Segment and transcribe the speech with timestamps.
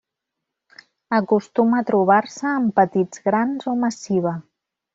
[1.17, 4.35] Acostuma a trobar-se en petits grans o massiva.